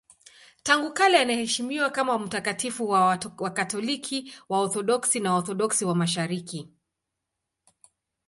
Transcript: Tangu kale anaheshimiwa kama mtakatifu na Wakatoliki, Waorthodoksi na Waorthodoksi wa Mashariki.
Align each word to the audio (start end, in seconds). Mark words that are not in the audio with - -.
Tangu 0.63 0.93
kale 0.93 1.17
anaheshimiwa 1.21 1.89
kama 1.89 2.19
mtakatifu 2.19 2.93
na 2.93 3.19
Wakatoliki, 3.37 4.33
Waorthodoksi 4.49 5.19
na 5.19 5.33
Waorthodoksi 5.33 5.85
wa 5.85 5.95
Mashariki. 5.95 6.69